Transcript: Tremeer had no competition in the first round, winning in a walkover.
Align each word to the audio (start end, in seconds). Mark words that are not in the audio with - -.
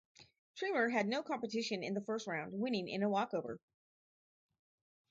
Tremeer 0.55 0.91
had 0.91 1.07
no 1.07 1.21
competition 1.21 1.83
in 1.83 1.93
the 1.93 2.01
first 2.01 2.25
round, 2.25 2.53
winning 2.53 2.87
in 2.87 3.03
a 3.03 3.07
walkover. 3.09 3.59